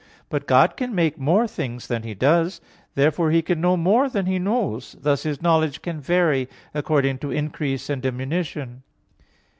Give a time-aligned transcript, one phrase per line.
[0.29, 2.59] But God can make more than He does.
[2.95, 4.93] Therefore He can know more than He knows.
[4.99, 8.81] Thus His knowledge can vary according to increase and diminution.